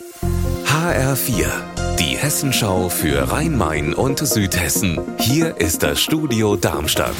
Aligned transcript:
HR4, 0.00 1.46
die 1.98 2.16
Hessenschau 2.16 2.88
für 2.88 3.32
Rhein-Main 3.32 3.94
und 3.94 4.20
Südhessen. 4.20 5.00
Hier 5.18 5.56
ist 5.56 5.82
das 5.82 6.00
Studio 6.00 6.54
Darmstadt. 6.54 7.16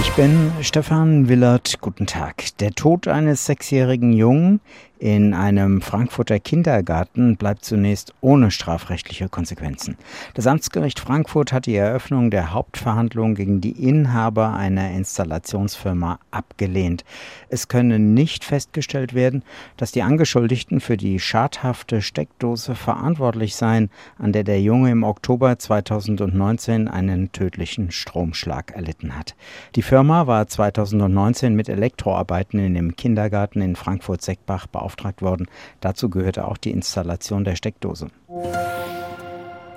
Ich 0.00 0.10
bin 0.14 0.50
Stefan 0.60 1.28
Willert. 1.28 1.80
Guten 1.80 2.06
Tag. 2.06 2.46
Der 2.58 2.72
Tod 2.72 3.06
eines 3.06 3.46
sechsjährigen 3.46 4.12
Jungen 4.12 4.60
in 5.04 5.34
einem 5.34 5.82
Frankfurter 5.82 6.38
Kindergarten 6.38 7.36
bleibt 7.36 7.64
zunächst 7.64 8.14
ohne 8.22 8.50
strafrechtliche 8.50 9.28
Konsequenzen. 9.28 9.98
Das 10.32 10.46
Amtsgericht 10.46 10.98
Frankfurt 10.98 11.52
hat 11.52 11.66
die 11.66 11.74
Eröffnung 11.74 12.30
der 12.30 12.54
Hauptverhandlung 12.54 13.34
gegen 13.34 13.60
die 13.60 13.86
Inhaber 13.86 14.54
einer 14.54 14.92
Installationsfirma 14.92 16.20
abgelehnt. 16.30 17.04
Es 17.50 17.68
könne 17.68 17.98
nicht 17.98 18.44
festgestellt 18.44 19.12
werden, 19.12 19.42
dass 19.76 19.92
die 19.92 20.02
Angeschuldigten 20.02 20.80
für 20.80 20.96
die 20.96 21.20
schadhafte 21.20 22.00
Steckdose 22.00 22.74
verantwortlich 22.74 23.56
seien, 23.56 23.90
an 24.16 24.32
der 24.32 24.44
der 24.44 24.62
Junge 24.62 24.90
im 24.90 25.02
Oktober 25.02 25.58
2019 25.58 26.88
einen 26.88 27.30
tödlichen 27.32 27.90
Stromschlag 27.90 28.72
erlitten 28.74 29.18
hat. 29.18 29.34
Die 29.74 29.82
Firma 29.82 30.26
war 30.26 30.46
2019 30.46 31.54
mit 31.54 31.68
Elektroarbeiten 31.68 32.58
in 32.58 32.72
dem 32.72 32.96
Kindergarten 32.96 33.60
in 33.60 33.76
Frankfurt-Seckbach 33.76 34.66
beauftragt 34.66 34.93
beauftragt 34.94 35.22
worden. 35.22 35.46
Dazu 35.80 36.08
gehörte 36.08 36.46
auch 36.46 36.56
die 36.56 36.70
Installation 36.70 37.44
der 37.44 37.56
Steckdose. 37.56 38.08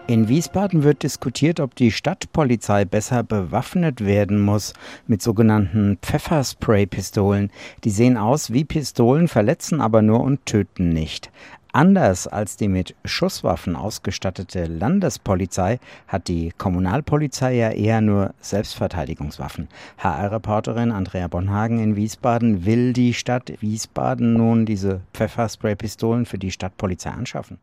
In 0.07 0.29
Wiesbaden 0.29 0.83
wird 0.83 1.03
diskutiert, 1.03 1.59
ob 1.59 1.75
die 1.75 1.91
Stadtpolizei 1.91 2.85
besser 2.85 3.23
bewaffnet 3.23 4.05
werden 4.05 4.39
muss 4.39 4.71
mit 5.05 5.21
sogenannten 5.21 5.97
Pfefferspray-Pistolen. 6.01 7.51
Die 7.83 7.89
sehen 7.89 8.15
aus 8.15 8.53
wie 8.53 8.63
Pistolen, 8.63 9.27
verletzen 9.27 9.81
aber 9.81 10.01
nur 10.01 10.21
und 10.21 10.45
töten 10.45 10.89
nicht. 10.89 11.29
Anders 11.73 12.27
als 12.27 12.57
die 12.57 12.67
mit 12.67 12.95
Schusswaffen 13.05 13.75
ausgestattete 13.75 14.65
Landespolizei 14.65 15.79
hat 16.07 16.27
die 16.27 16.51
Kommunalpolizei 16.57 17.55
ja 17.55 17.69
eher 17.71 18.01
nur 18.01 18.33
Selbstverteidigungswaffen. 18.39 19.67
HR-Reporterin 19.97 20.91
Andrea 20.91 21.27
Bonhagen 21.27 21.79
in 21.79 21.95
Wiesbaden 21.95 22.65
will 22.65 22.93
die 22.93 23.13
Stadt 23.13 23.53
Wiesbaden 23.59 24.33
nun 24.33 24.65
diese 24.65 25.01
Pfefferspray-Pistolen 25.13 26.25
für 26.25 26.37
die 26.37 26.51
Stadtpolizei 26.51 27.11
anschaffen. 27.11 27.59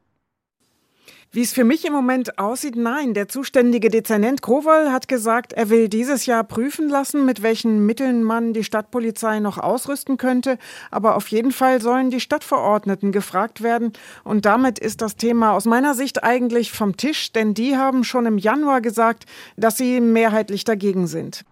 Wie 1.35 1.43
es 1.43 1.53
für 1.53 1.65
mich 1.65 1.85
im 1.85 1.93
Moment 1.93 2.39
aussieht, 2.39 2.77
nein. 2.77 3.13
Der 3.13 3.27
zuständige 3.27 3.89
Dezernent 3.89 4.41
Kowal 4.41 4.93
hat 4.93 5.09
gesagt, 5.09 5.53
er 5.53 5.69
will 5.69 5.89
dieses 5.89 6.27
Jahr 6.27 6.45
prüfen 6.45 6.89
lassen, 6.89 7.27
mit 7.27 7.43
welchen 7.43 7.85
Mitteln 7.85 8.23
man 8.23 8.53
die 8.53 8.63
Stadtpolizei 8.63 9.41
noch 9.41 9.59
ausrüsten 9.59 10.17
könnte. 10.17 10.59
Aber 10.93 11.17
auf 11.17 11.27
jeden 11.27 11.51
Fall 11.51 11.83
sollen 11.83 12.11
die 12.11 12.21
Stadtverordneten 12.21 13.11
gefragt 13.11 13.65
werden. 13.65 13.95
Und 14.23 14.45
damit 14.45 14.79
ist 14.79 15.03
das 15.03 15.17
Thema 15.17 15.55
aus 15.55 15.65
meiner 15.65 15.95
Sicht 15.95 16.23
eigentlich 16.23 16.71
vom 16.71 16.97
Tisch, 16.97 17.33
denn 17.33 17.53
die 17.53 17.77
haben 17.77 18.05
schon 18.05 18.27
im 18.27 18.39
Januar 18.39 18.81
gesagt, 18.81 19.25
dass 19.57 19.77
sie 19.77 20.01
mehrheitlich 20.01 20.63
dagegen 20.63 21.09
sind. 21.09 21.45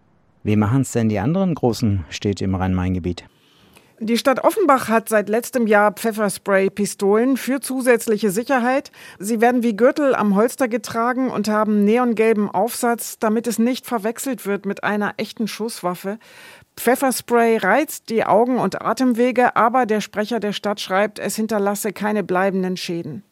Wie 0.44 0.54
machen 0.54 0.82
es 0.82 0.92
denn 0.92 1.08
die 1.08 1.18
anderen 1.18 1.56
großen 1.56 2.04
Städte 2.08 2.44
im 2.44 2.54
Rhein-Main-Gebiet? 2.54 3.24
Die 4.04 4.18
Stadt 4.18 4.42
Offenbach 4.42 4.88
hat 4.88 5.08
seit 5.08 5.28
letztem 5.28 5.68
Jahr 5.68 5.92
Pfefferspray-Pistolen 5.92 7.36
für 7.36 7.60
zusätzliche 7.60 8.32
Sicherheit. 8.32 8.90
Sie 9.20 9.40
werden 9.40 9.62
wie 9.62 9.76
Gürtel 9.76 10.16
am 10.16 10.34
Holster 10.34 10.66
getragen 10.66 11.30
und 11.30 11.46
haben 11.46 11.84
neongelben 11.84 12.50
Aufsatz, 12.50 13.20
damit 13.20 13.46
es 13.46 13.60
nicht 13.60 13.86
verwechselt 13.86 14.44
wird 14.44 14.66
mit 14.66 14.82
einer 14.82 15.14
echten 15.18 15.46
Schusswaffe. 15.46 16.18
Pfefferspray 16.76 17.58
reizt 17.58 18.10
die 18.10 18.24
Augen 18.24 18.58
und 18.58 18.82
Atemwege, 18.82 19.54
aber 19.54 19.86
der 19.86 20.00
Sprecher 20.00 20.40
der 20.40 20.52
Stadt 20.52 20.80
schreibt, 20.80 21.20
es 21.20 21.36
hinterlasse 21.36 21.92
keine 21.92 22.24
bleibenden 22.24 22.76
Schäden. 22.76 23.22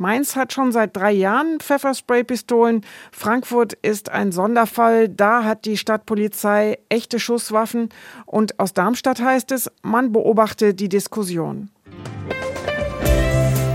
Mainz 0.00 0.36
hat 0.36 0.52
schon 0.52 0.70
seit 0.70 0.96
drei 0.96 1.10
Jahren 1.10 1.58
Pfefferspray-Pistolen. 1.58 2.82
Frankfurt 3.10 3.72
ist 3.82 4.10
ein 4.10 4.30
Sonderfall. 4.30 5.08
Da 5.08 5.42
hat 5.42 5.64
die 5.64 5.76
Stadtpolizei 5.76 6.78
echte 6.88 7.18
Schusswaffen. 7.18 7.88
Und 8.24 8.60
aus 8.60 8.74
Darmstadt 8.74 9.20
heißt 9.20 9.50
es, 9.50 9.68
man 9.82 10.12
beobachte 10.12 10.72
die 10.72 10.88
Diskussion. 10.88 11.70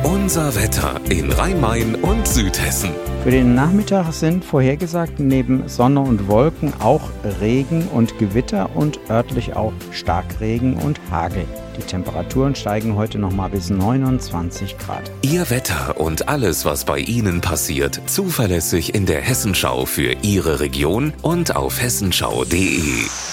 Unser 0.04 0.56
Wetter 0.56 1.02
in 1.10 1.30
Rhein-Main 1.30 1.96
und 1.96 2.26
Südhessen. 2.26 2.92
Für 3.24 3.32
den 3.32 3.54
Nachmittag 3.54 4.14
sind 4.14 4.46
vorhergesagt 4.46 5.20
neben 5.20 5.68
Sonne 5.68 6.00
und 6.00 6.30
Wolken 6.30 6.74
auch 6.80 7.02
Regen 7.42 7.90
und 7.90 8.18
Gewitter 8.18 8.70
und 8.74 8.98
örtlich 9.10 9.58
auch 9.58 9.74
Starkregen 9.92 10.76
und 10.78 11.02
Hagel. 11.12 11.46
Die 11.78 11.82
Temperaturen 11.82 12.56
steigen 12.56 12.96
heute 12.96 13.20
nochmal 13.20 13.50
bis 13.50 13.70
29 13.70 14.78
Grad. 14.78 15.12
Ihr 15.22 15.50
Wetter 15.50 16.00
und 16.00 16.30
alles, 16.30 16.66
was 16.66 16.86
bei 16.86 17.00
Ihnen 17.00 17.42
passiert, 17.42 18.02
zuverlässig 18.08 18.94
in 18.94 19.06
der 19.06 19.22
Hessenschau 19.22 19.86
für 19.86 20.16
Ihre 20.22 20.60
Region 20.60 21.14
und 21.22 21.56
auf 21.56 21.82
hessenschau.de. 21.82 23.33